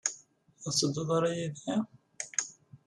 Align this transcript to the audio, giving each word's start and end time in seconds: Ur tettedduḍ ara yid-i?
Ur 0.65 0.71
tettedduḍ 0.71 1.09
ara 1.17 1.29
yid-i? 1.37 1.75